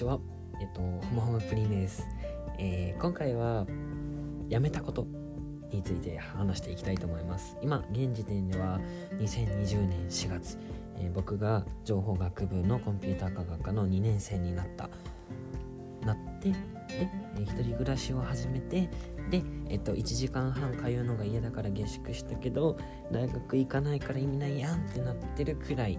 [0.00, 0.18] ちは。
[0.60, 2.06] えっと、ホモホモプリンです。
[2.58, 3.66] えー、今回は、
[4.48, 5.06] やめたこと
[5.70, 7.56] について話していきたいと思います。
[7.62, 8.80] 今、現時点では
[9.18, 10.58] 2020年4月、
[10.96, 14.88] えー、僕が情報学部のコンピューター科学科の2年生になった。
[16.04, 16.56] なって、で、
[16.88, 18.88] えー、一人暮らしを始めて、
[19.30, 22.78] で、えっと、1時間半通うのが嫌だから下宿したけど、
[23.12, 25.98] 大学行かないから意味ないやんってなってるくらい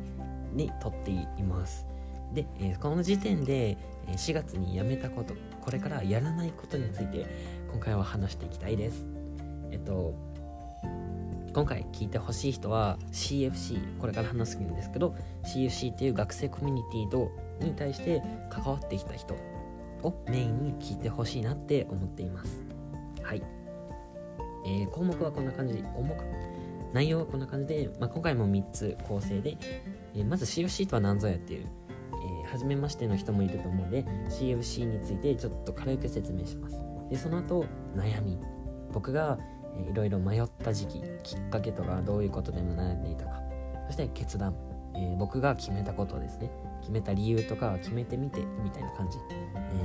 [0.54, 1.91] にとっています。
[2.34, 3.78] で、えー、この時点で
[4.08, 7.26] 4月に辞めたことこれからやらないことについて
[7.72, 9.06] 今回は話していきたいです。
[9.72, 10.14] えっと
[11.54, 19.36] 今回聞いてほしい人は CFC これから話すんですけど CFC っていう学生コミュニティとに対して関わってきた人
[20.02, 22.64] をメインに聞いてほしいなって思っています。
[23.22, 23.44] はい、
[24.66, 25.84] えー、項目はこんな感じ。
[25.84, 26.16] 項目
[26.94, 29.58] 内容はこんな感じで、まあ、今回も3つ構成で、
[30.14, 31.68] えー、まず CFC とは何ぞやっていう
[32.52, 36.78] 初めましての人もいると思うので CFC についてちょっと軽く説明します。
[37.10, 38.38] でその後悩み。
[38.94, 39.38] 僕が
[39.90, 43.42] いろいろ迷った時期きっかけとかどういうことでも悩んでいたか。
[43.88, 44.54] そして決断、
[44.96, 46.52] えー、僕が決めたことですね。
[46.82, 49.36] 決めた理由とか決めてみてみたいな感じ、え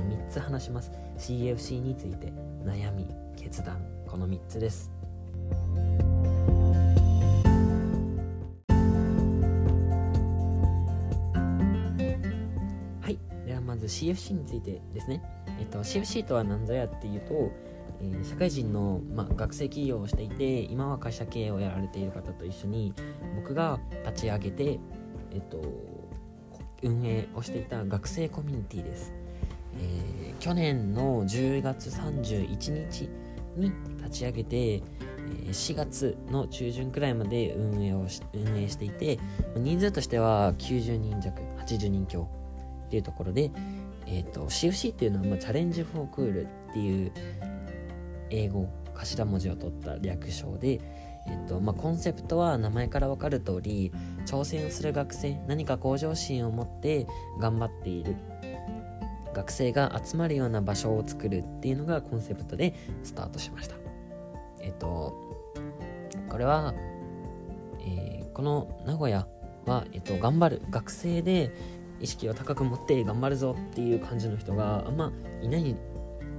[0.01, 0.91] ー、3つ話します。
[1.17, 2.33] CFC について。
[2.65, 3.81] 悩み決断。
[4.07, 4.91] この3つです。
[13.87, 15.21] ず CFC についてですね。
[15.59, 17.51] えっと、CFC とは何ぞやっていうと、
[18.01, 22.93] えー、社会人の、まあ、学生企業をしていて今は会社経営をやられている方と一緒に
[23.35, 24.79] 僕が立ち上げて、
[25.31, 25.61] えっと、
[26.83, 29.13] 運営をしていた学生コミュニティです、
[29.79, 33.09] えー、去年の10月31日
[33.55, 34.83] に立ち上げて
[35.51, 39.19] 4月の中旬くらいまで運営をし運営していて
[39.55, 42.29] 人数としては90人弱80人強
[42.87, 43.51] っていうところで、
[44.09, 47.11] えーと、CFC っていうのは、まあ、チャレンジ・フォー・クールっていう
[48.29, 50.79] 英語頭文字を取った略称で、
[51.27, 53.91] えーとまあ、コンセプトは名前から分かる通り
[54.25, 57.05] 挑戦する学生何か向上心を持って
[57.39, 58.15] 頑張っている
[59.33, 62.73] 学生が集まるような場所を作るっていうのがコンセプトで
[63.03, 63.75] スタートしました。
[64.61, 65.27] えっ、ー、と
[66.29, 66.73] これは、
[67.81, 69.27] えー、この名古屋
[69.65, 71.51] は、えっ、ー、と、頑張る学生で
[71.99, 75.75] 意識を高く持って頑張るぞっていう感じの人があんまいないっ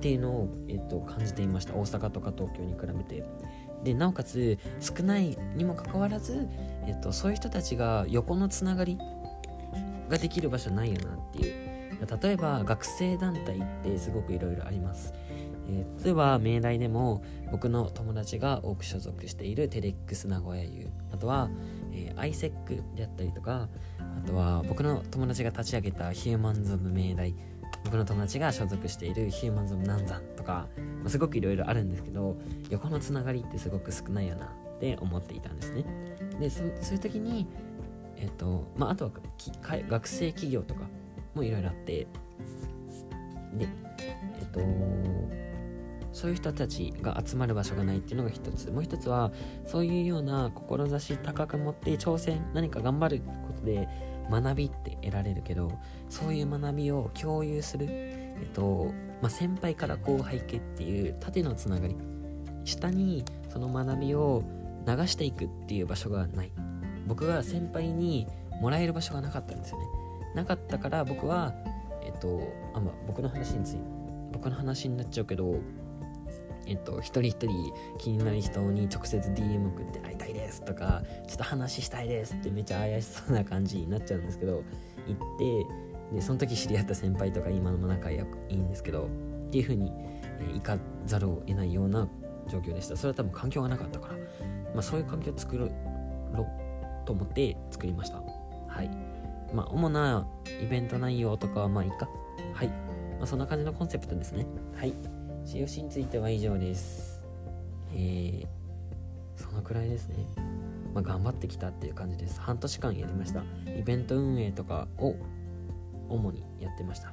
[0.01, 1.75] ていうのを、えっと、感じていました。
[1.75, 3.25] 大阪とか東京に比べて。
[3.85, 6.49] でなおかつ少ないにもかかわらず、
[6.87, 8.99] えっと、そういう人たちが横のつながり
[10.09, 11.69] ができる場所ないよなっていう。
[12.23, 15.13] 例えば学生団体ってすごくいろいろあります、
[15.69, 21.51] えー、例えば命題でも僕の友達が多く所属しているテレックス名古屋 U あとは、
[21.93, 23.69] えー、ISEC であったりとか
[23.99, 27.35] あとは僕の友達が立ち上げたヒューマンズ・オブ・命題
[27.85, 30.69] 僕の友達が所属しているヒューマンズ・オブ・南山とか、
[31.01, 32.37] まあ、すごくいろいろあるんですけど
[32.71, 35.85] 横のつながりってすごく少ないよなって思っていたんですね。
[36.41, 37.47] でそそういう時に
[38.17, 39.11] えっとまああとは
[39.89, 40.83] 学生企業とか
[41.35, 42.07] もいろいろあって
[43.55, 43.69] で
[44.39, 44.61] えっと
[46.19, 48.73] そういう人たちが集まる場所がないっていうのが一つ。
[48.73, 49.31] もう一つは
[49.67, 53.89] そういうような志高く持って挑戦何か頑張ることで
[54.29, 55.71] 学びって得られるけど
[56.11, 58.93] そういう学びを共有する、えっと
[59.23, 61.97] まあ、先輩から後輩家っていう縦のつながり。
[62.65, 64.43] 下にその学びを
[64.87, 66.51] 流していくっていう場所がない。
[67.07, 68.27] 僕が先輩に
[68.61, 69.87] もらえる場所がなかったんですよね。
[70.35, 71.55] なかったから僕は
[72.03, 72.43] えっと
[72.75, 73.81] あ、ま、僕の話について
[74.33, 75.61] 僕の話になっちゃうけど
[76.69, 84.63] えっと、一人一人気になる人に直接 DM 送って会いたいですとか、ちょっと話したいですってめっちゃ怪しそうな感じになっちゃうんですけど、
[85.07, 85.39] 行っ
[86.11, 89.09] て、で、その時知り合った先輩とか今のも仲良くいいんですけど、
[89.49, 89.91] っていう風に、
[90.41, 92.07] えー、行かざるを得ないような
[92.49, 92.97] 状況でした。
[92.97, 94.15] それは多分環境がなかったから、
[94.75, 95.73] まあそういう環境を作ろう
[97.07, 98.19] と思って作りました。
[98.69, 98.91] はい。
[99.55, 100.27] まあ主な
[100.63, 102.09] イベント内容とかはまあいいか。
[102.53, 102.69] はい。
[102.69, 104.47] まあそんな感じのコンセプトですね。
[104.77, 104.93] はい。
[105.49, 107.25] CFC については以上です。
[107.95, 108.47] えー、
[109.35, 110.17] そのくらいですね。
[110.93, 112.39] まあ、頑張ってきたっていう感じです。
[112.39, 113.43] 半年間やりました。
[113.67, 115.17] イベント運営とかを
[116.11, 117.09] 主にやってました。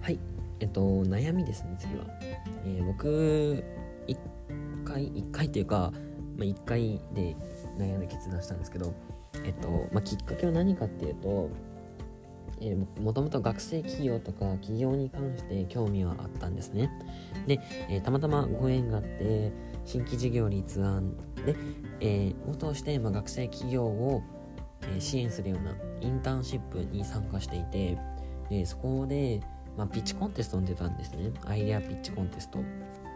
[0.00, 0.20] はい。
[0.60, 2.04] えっと、悩みですね、次は。
[2.64, 3.64] えー、僕、
[4.06, 4.16] 1
[4.84, 5.92] 回、1回っていうか、
[6.36, 7.34] まあ、1回で
[7.76, 8.94] 悩んで決断したんですけど、
[9.44, 11.50] えっとまあ、きっかけは何かっていうと
[12.60, 16.90] えー、もともと学生企業とか企業に関して興味はあったんですね。
[17.46, 19.52] で、えー、たまたまご縁があって、
[19.84, 21.56] 新規事業立案で、
[22.00, 24.22] えー、を通して、まあ、学生企業を、
[24.96, 27.98] え支援するようなインターンシップに参加していて、
[28.50, 29.40] でそこで、
[29.78, 31.32] まあ、ピッチコンテストに出たんですね。
[31.46, 32.58] アイデアピッチコンテスト。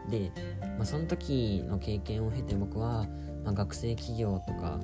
[0.08, 0.32] で、
[0.78, 3.06] まあ、その時の経験を経て僕は、
[3.44, 4.80] まあ、学生企業とか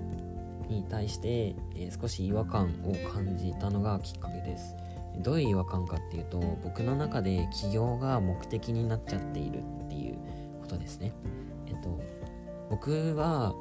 [0.75, 4.77] に対して、えー、少し違和感を感じたのがきっかけです。
[5.19, 10.19] どういう違和感かっていうと僕の中で起業が目的になっちゃっているっていう
[10.61, 11.13] ことですね。
[11.67, 12.01] えっと
[12.71, 13.55] 僕は、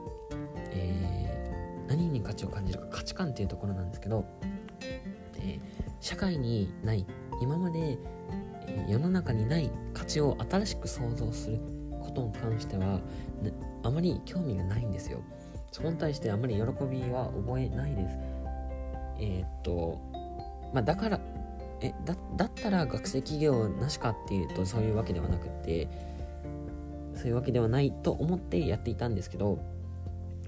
[0.72, 4.26] えー、何に価値を感じるか価値観っていうところなんですけど、
[5.36, 5.60] えー、
[6.00, 7.06] 社会にない
[7.42, 7.98] 今まで、
[8.68, 11.60] え世の中にない価値を新しく創造する
[12.02, 13.00] ことに関しては、
[13.84, 15.22] あまり興味がないんですよ。
[15.74, 18.18] そこに対してあまり喜びは覚えないです。
[19.20, 20.00] えー、っと、
[20.72, 21.20] まあ、だから、
[21.82, 25.88] えだ、だったら学生企業なしかっていうとそういうわけではなくて、
[27.16, 29.60] そういうわけではないと思ってやっていたんですけど、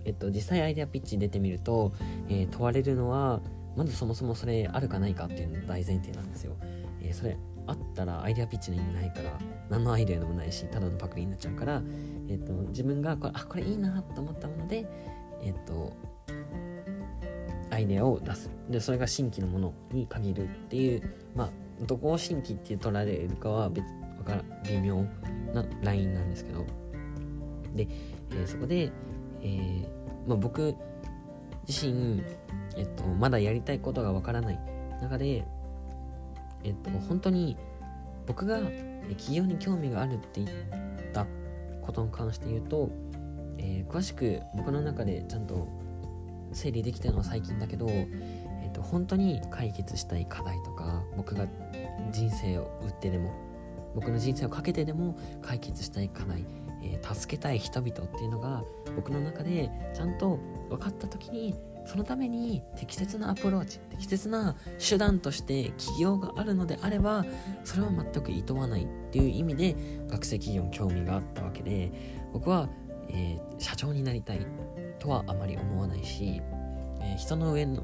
[0.05, 1.91] えっと、実際アイデアピッチに出てみると、
[2.29, 3.41] えー、問われるのは、
[3.75, 6.55] まずそもそもそれあるかないかっていうの大前提なんですよ。
[7.01, 7.35] えー、それ
[7.65, 9.39] あったらアイデアピッチの意味ないから、
[9.71, 11.81] 何のアイデアでもないし、ただのパクリになっちゃうから、
[12.29, 14.85] えっと、自分がこれ、あ、これいいなと思ったもので、
[15.41, 15.93] えっと、
[17.71, 18.49] アイデアを出す。
[18.69, 21.01] で、それが新規のものに限るっていう、
[21.35, 21.49] まあ、
[21.85, 23.85] どこを新規って取られるかは別、
[24.25, 25.05] から微妙
[25.53, 26.65] なラインなんですけど。
[27.75, 27.87] で、
[28.31, 28.91] えー、そこで、
[29.41, 29.87] えー、
[30.27, 30.75] まあ、僕
[31.67, 32.23] 自身、
[32.75, 34.59] えっと、まだやりたいことがわからない
[35.01, 35.45] 中で、
[36.63, 37.57] えっと、本当に
[38.25, 38.59] 僕が
[39.17, 40.49] 企業に興味があるって言っ
[41.13, 41.27] た
[41.85, 42.89] ことに関して言うと、
[43.57, 45.67] えー、詳しく僕の中でちゃんと
[46.51, 51.47] 整理できたのは最近だけど、えーと、本当に解決したい課題とか僕が
[52.11, 53.33] 人生を売ってでも
[53.93, 56.45] 僕の人生をかけてでも解決したい課題、
[56.83, 58.63] えー、助けたい人々っていうのが
[58.95, 60.39] 僕の中でちゃんと
[60.69, 61.55] 分かった時に
[61.85, 67.25] そのために適切なアプローチ適切な手段として起業があるのであれば
[67.63, 69.75] それは全く厭わないっていう意味で
[70.07, 71.91] 学生企業に興味があったわけで
[72.33, 72.69] 僕は
[73.09, 74.45] えー、社長になりたい
[74.99, 76.41] とはあまり思わないし、
[77.01, 77.83] えー、人の上の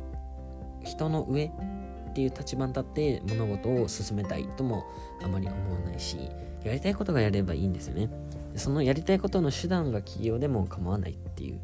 [0.84, 4.84] 人の上っていう立場に立って物事を進めたいとも
[5.24, 6.18] あまり思わないし
[6.64, 8.10] やりたいことがやればいいんですよね。
[8.56, 11.60] そのやりたいことの手段が企業でも構わないっていう。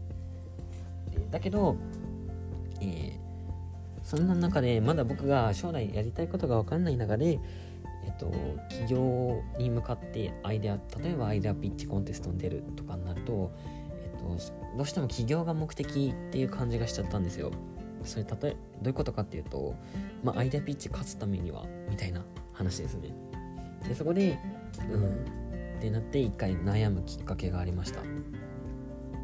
[1.30, 1.76] だけど、
[2.82, 3.18] えー、
[4.04, 7.40] そんな中でまだ僕が将来やりたいことが分かんない中で
[8.08, 8.32] えっと、
[8.70, 13.52] 企業に向かってアイデア例えばアイデアピッチコンテストに出るとかになると、
[14.02, 17.52] えっと、どうしても企業が目的っていう感じがしちゃったんですよ。
[18.04, 19.76] それ例えどういうことかっていうと、
[20.24, 23.14] まあ、アイデアピッチ勝つためにはみたいな話ですね。
[23.86, 24.40] でそこで
[24.90, 25.26] うん
[25.78, 28.00] ってなって一回悩むきっかけがありました。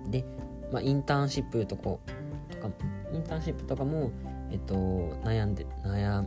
[0.09, 0.25] で、
[0.73, 1.99] まあ、インターンシップとかと
[2.69, 2.75] か
[3.13, 4.11] インターンシップとかも
[4.51, 4.75] えっと
[5.23, 6.23] 悩んで悩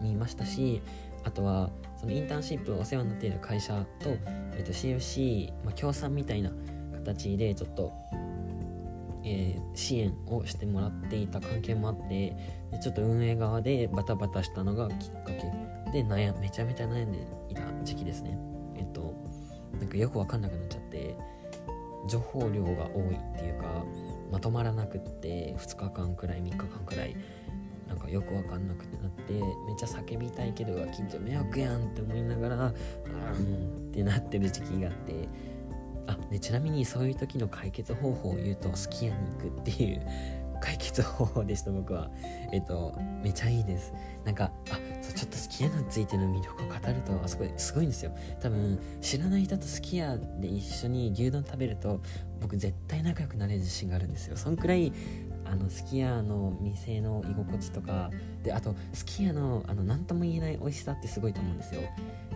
[0.00, 0.82] みましたし
[1.24, 4.10] あとはそのインターンシップお世話になっている会社と,、
[4.52, 6.52] えー、と CFC、まあ、協賛みたいな
[6.94, 7.92] 形でちょっと、
[9.24, 12.36] えー、支援をしてもらっていた関係もあって
[12.70, 18.38] でちょっと運営側でバタバタしたのがきっかけで悩めちゃめちゃ悩んでいた時期ですね。
[18.76, 19.14] えっと
[19.78, 21.16] なんかよくわかんなくなっちゃって
[22.08, 23.84] 情報量が多いっていうか
[24.30, 27.16] まとまらなくって2日間くらい3日間くらい
[27.88, 29.44] なんかよくわかんなくてなってめっ
[29.78, 35.28] ちゃ叫びたいけど近所迷惑やんって思いながらうんってなってる時期があって
[36.08, 40.06] あでちなみにそういう時の解決方法を言うとすき家に行くっていう
[40.60, 42.10] 解決方法でした僕は。
[42.52, 43.92] えっとめちゃいいです。
[44.24, 48.16] なんかあょっとすき家についての魅力を語るとあそこすごいんですよ。
[48.40, 52.00] 多分知らない人とすき家で一緒に牛丼食べると
[52.40, 54.36] 僕絶対仲良くなれる自信があるんですよ。
[54.36, 54.92] そんくらい
[55.44, 58.10] あのすき家の店の居心地とか
[58.42, 61.82] であとすき家のあの何とも言えない美味しさってすごいと思うんですよ。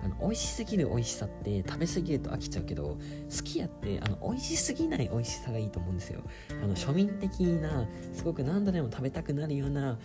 [0.02, 6.20] あの美味しすぎる美味しさって食べ過ぎると飽きちゃうけどすき家ってあの美味しすぎない美味しさがいいと思うんですよ。
[6.50, 9.98] あの庶民的なすごく何度でも食べたくなるような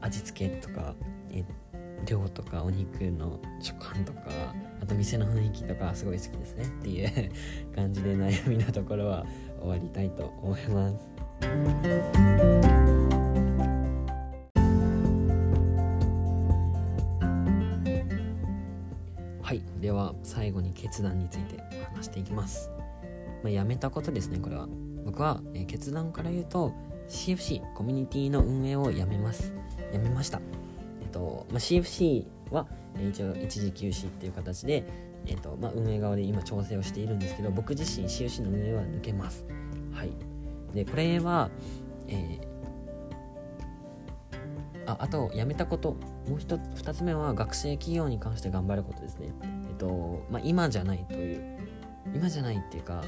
[0.00, 0.94] 味付けとか
[1.30, 1.44] え
[2.04, 4.20] 量とかお肉の食感とか
[4.82, 7.32] あと店の雰囲気とかすごい好きですねっていう
[7.74, 9.24] 感じで悩みのところは
[9.60, 11.14] 終わりたいと思います。
[19.42, 19.62] はい。
[19.80, 21.58] では最後に決断について
[21.94, 22.70] 話していきます、
[23.42, 24.68] まあ、やめたことですねこれは。
[25.04, 26.72] 僕は、えー、決断から言うと
[27.08, 29.52] CFC コミュニティの運営をやめます。
[29.92, 30.40] やめました。
[31.14, 32.66] とまあ、CFC は
[33.08, 34.84] 一応一時休止っていう形で、
[35.26, 39.46] えっとまあ、運営側で今調整をしているんですけど僕自身 CFC の運営は抜けます。
[39.92, 40.10] はい。
[40.74, 41.50] でこれは、
[42.08, 45.92] えー、ああと辞めたこと
[46.28, 49.28] もう一つ2つ目は学生企業に関して頑張ることですね。
[49.68, 51.63] えっとまあ今じゃないという
[52.14, 53.02] 今じゃないっていうか、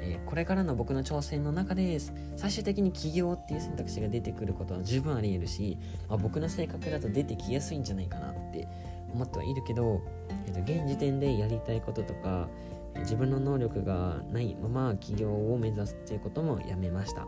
[0.00, 1.98] えー、これからの僕の挑戦の中で
[2.36, 5.78] 最終的に起業っていう選択肢が出てくることは十分ありえるし、
[6.08, 8.68] まあ、僕の性格だと出てきやすいんじゃないかなって
[9.12, 10.02] 思ってはいるけど、
[10.46, 12.48] えー、と現時点でやりたいこととか
[13.00, 17.26] 自分の能力がないまま起業を目指すっていうこともやめました。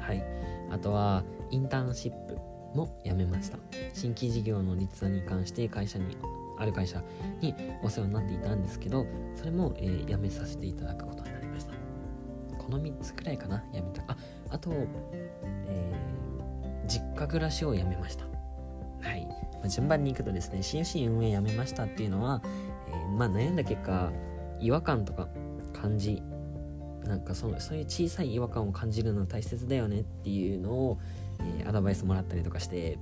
[0.00, 0.24] はい。
[0.70, 2.36] あとはインターンシップ
[2.74, 3.58] もやめました。
[3.92, 6.16] 新規事業の立案に関して会社に
[6.58, 7.02] ある会社
[7.40, 9.06] にお世話になっていたんですけど
[9.36, 11.72] それも、えー、辞めさせていただくことになりました。
[12.58, 14.02] この3つくらいかな辞めた。
[14.06, 14.16] あ
[14.50, 18.24] あと、えー、実家暮らしを辞めました。
[18.24, 22.42] はい、まあ、順番に行くとですね CFC 運営辞めましたっていうのは、
[22.88, 24.10] えー、まあ悩んだ結果
[24.60, 25.28] 違和感とか
[25.72, 26.22] 感じ
[27.04, 30.98] なんかそのそういう小さい違和感を感じるのは大切だよねっていうのを、
[31.40, 32.98] えー、アドバイスもらったりとかして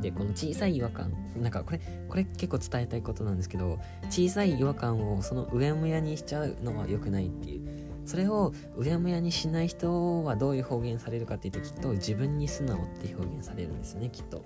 [0.00, 3.78] でこの小さい違和感なんかこれこれ結構伝えたいことなんですけど
[4.08, 7.90] 小さい違和感をそのうやむやにしちゃうのは良くないっていう。
[8.06, 14.42] それをうやむやにしない人はどういう表現されるかっていうときっと自分に素直って表現されるんですよねきっと。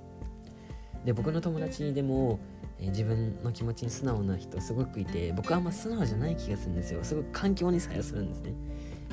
[1.05, 2.41] で僕の友達でも、
[2.79, 7.03] え、自分の気持ちに素直な人すごくいて僕はあんま素直じゃない気がするんですよ。
[7.05, 8.55] すごく環境に作用するんですね。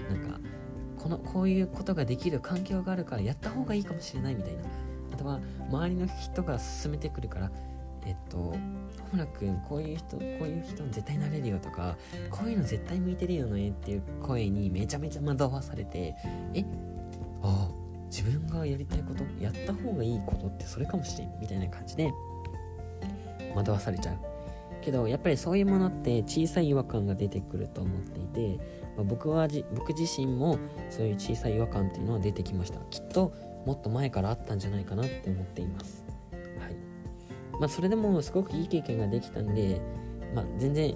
[0.09, 0.39] なんか
[0.97, 4.63] このこういうことができる環境があるからやった方がいいかもしれないみたいな。
[5.21, 7.51] とは周りの人が勧めてくるから
[8.05, 8.57] えっと小
[9.13, 11.95] 村君こういう人こういう人絶対なれるよとか
[12.29, 16.15] こういうの絶対向いてるよねっていう声にめちゃめちゃ惑わされて
[16.53, 16.65] え
[17.43, 22.11] ああ自分がやりたいことやった方がいいことってそれかもしれんみたいな感じで
[23.55, 24.17] 惑わされちゃう。
[24.81, 28.57] けどやっぱりそういうものって小さい違和感が出てくると思っていて、
[28.97, 30.57] まあ、僕は僕自身も
[30.89, 32.79] そういう小さい違和感っていうのは出てきました。
[32.89, 33.31] きっと
[33.65, 36.03] もっと前からあったんじゃないかなって思っています。
[36.60, 36.75] はい
[37.60, 39.82] まあ、それでもすごくいい経験ができたんで、
[40.34, 40.96] まあ、全然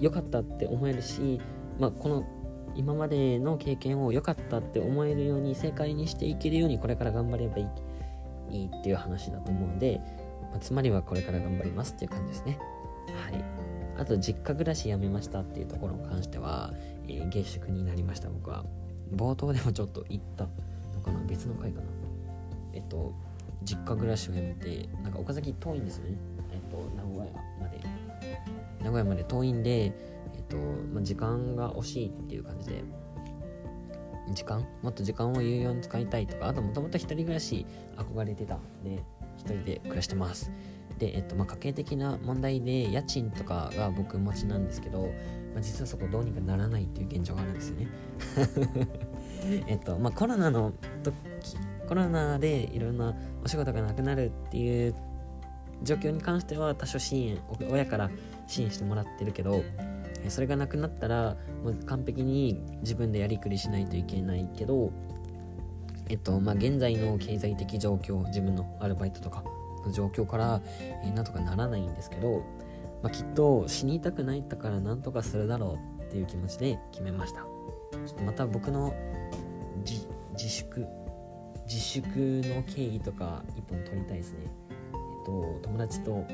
[0.00, 1.40] 良かったって思えるし、
[1.78, 2.26] まあ、この
[2.76, 7.66] 今までの経験を良かったって思えるように正解にしていけるようにこれから頑張ればいい
[8.50, 10.00] いいっていう話だと思うんで、
[10.50, 12.58] まあ、つまりはこれから頑張りますっていう感じですね。
[13.30, 13.44] はい。
[13.98, 16.72] あと実家暮らし辞めましたっていうところに関しては、
[17.08, 18.64] えー、下宿になりました僕は。
[19.14, 20.46] 冒頭でもちょっと言った
[20.98, 21.86] のかな別の回かな。
[22.72, 23.12] えっと
[23.64, 26.16] 実家暮らしをやめてなんか岡崎遠いんですよね。
[26.52, 27.80] えっと名古屋まで。
[28.80, 29.92] 名古屋まで遠いんで
[30.34, 32.84] えっと、ま、時間が惜しいっていう感じで
[34.32, 34.64] 時間？
[34.82, 39.02] もっと時間を有用に使いたいとかあともともと一人暮らし憧れてたんで
[39.36, 40.50] 一人で暮らしてます。
[40.98, 45.02] で、えっとまあ、家計的な問題で家賃とかが僕持ちなんですけど、
[45.54, 47.88] まあ、実はそこどうにかならないっていう現状があるんですよね。
[49.66, 51.14] えっとまあコロナの時
[51.88, 53.14] コロナでいろんな
[53.44, 54.94] お仕事がなくなるっていう
[55.82, 57.38] 状況に関しては多少支援
[57.70, 58.10] 親から
[58.46, 59.64] 支援してもらってるけど
[60.28, 64.92] それがなくなったらもう完璧に自分でやりくりしないといけないけど
[66.08, 69.42] えっとまあ現在の経済的状況自分のアルバイトとか
[69.84, 72.42] の状況から、えー、なんとかならないんですけど、
[73.02, 77.40] まあ、きっと死にたくないったからなんとかするだろうっていう気持ちで決めました。
[78.06, 78.94] ちょっとまた僕の
[80.38, 80.86] 自粛。
[81.66, 82.08] 自粛
[82.44, 84.38] の経緯とか一本取りたいですね。
[84.44, 84.46] え
[85.22, 86.24] っと友達と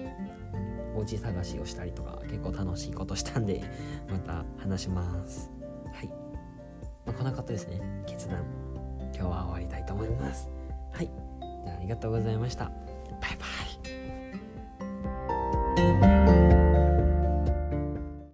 [0.94, 3.64] お家探しをしたりとか結構楽しいことしたんで
[4.08, 5.50] また話します。
[5.92, 6.14] はい、ま
[7.06, 7.80] あ、こんなことですね。
[8.06, 8.44] 決断。
[9.14, 10.48] 今日は終わりたいと思います。
[10.92, 11.10] はい。
[11.64, 12.66] じゃあありがとうございました。
[12.66, 13.46] バイバ
[16.30, 16.33] イ。